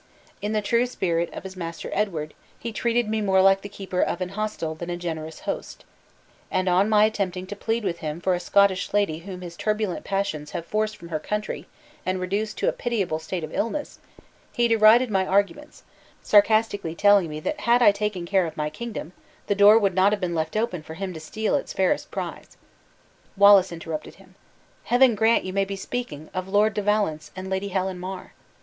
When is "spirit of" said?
0.87-1.43